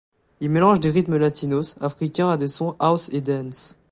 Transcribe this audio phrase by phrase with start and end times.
[0.39, 3.77] Il mélange des rythmes latinos, africains à des sons house et dance.